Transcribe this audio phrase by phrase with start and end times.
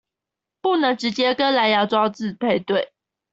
[0.61, 2.91] 不能直接跟藍芽裝置配對